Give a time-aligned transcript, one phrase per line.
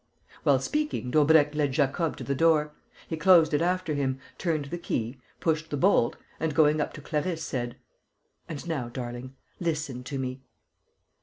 [0.41, 2.73] While speaking, Daubrecq led Jacob to the door.
[3.07, 7.01] He closed it after him, turned the key, pushed the bolt and, going up to
[7.01, 7.75] Clarisse, said:
[8.49, 10.41] "And now, darling, listen to me."